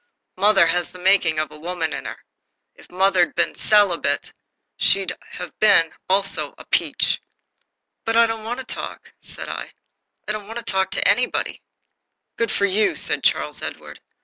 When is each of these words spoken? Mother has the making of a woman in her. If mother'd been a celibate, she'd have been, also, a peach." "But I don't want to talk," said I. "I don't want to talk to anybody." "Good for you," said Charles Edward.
Mother 0.35 0.65
has 0.65 0.91
the 0.91 0.97
making 0.97 1.37
of 1.37 1.51
a 1.51 1.59
woman 1.59 1.93
in 1.93 2.05
her. 2.05 2.17
If 2.73 2.89
mother'd 2.89 3.35
been 3.35 3.51
a 3.51 3.55
celibate, 3.55 4.33
she'd 4.75 5.15
have 5.21 5.51
been, 5.59 5.93
also, 6.09 6.55
a 6.57 6.65
peach." 6.65 7.21
"But 8.03 8.15
I 8.17 8.25
don't 8.25 8.43
want 8.43 8.57
to 8.57 8.65
talk," 8.65 9.11
said 9.21 9.47
I. 9.47 9.71
"I 10.27 10.31
don't 10.31 10.47
want 10.47 10.57
to 10.57 10.65
talk 10.65 10.89
to 10.93 11.07
anybody." 11.07 11.61
"Good 12.35 12.49
for 12.51 12.65
you," 12.65 12.95
said 12.95 13.21
Charles 13.23 13.61
Edward. 13.61 14.01